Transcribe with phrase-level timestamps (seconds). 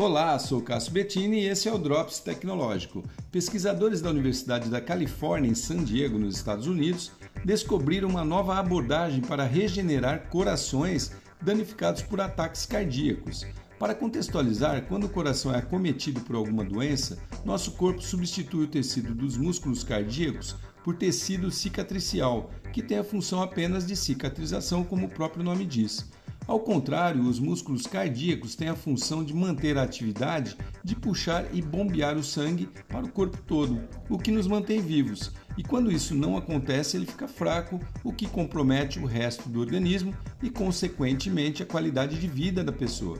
[0.00, 3.02] Olá, sou Cássio Bettini e esse é o Drops Tecnológico.
[3.32, 7.10] Pesquisadores da Universidade da Califórnia, em San Diego, nos Estados Unidos,
[7.44, 11.10] descobriram uma nova abordagem para regenerar corações
[11.42, 13.44] danificados por ataques cardíacos.
[13.76, 19.12] Para contextualizar, quando o coração é acometido por alguma doença, nosso corpo substitui o tecido
[19.12, 20.54] dos músculos cardíacos
[20.84, 26.08] por tecido cicatricial, que tem a função apenas de cicatrização, como o próprio nome diz.
[26.48, 31.60] Ao contrário, os músculos cardíacos têm a função de manter a atividade de puxar e
[31.60, 35.30] bombear o sangue para o corpo todo, o que nos mantém vivos.
[35.58, 40.16] E quando isso não acontece, ele fica fraco, o que compromete o resto do organismo
[40.42, 43.18] e, consequentemente, a qualidade de vida da pessoa.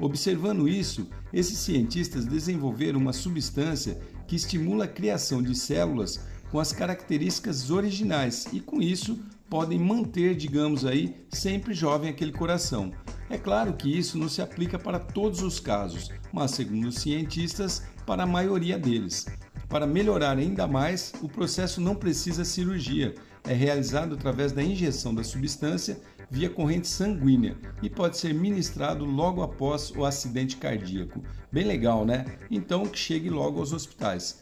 [0.00, 6.72] Observando isso, esses cientistas desenvolveram uma substância que estimula a criação de células com as
[6.72, 12.90] características originais e com isso podem manter, digamos aí, sempre jovem aquele coração.
[13.28, 17.82] É claro que isso não se aplica para todos os casos, mas segundo os cientistas,
[18.06, 19.26] para a maioria deles.
[19.68, 25.22] Para melhorar ainda mais, o processo não precisa cirurgia, é realizado através da injeção da
[25.22, 31.22] substância via corrente sanguínea e pode ser ministrado logo após o acidente cardíaco.
[31.52, 32.24] Bem legal, né?
[32.50, 34.41] Então que chegue logo aos hospitais.